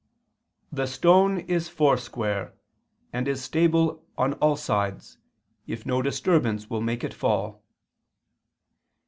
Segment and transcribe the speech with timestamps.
[0.71, 2.55] "The stone is foursquare,
[3.13, 5.19] and is stable on all sides,
[5.67, 7.61] if no disturbance will make it fall."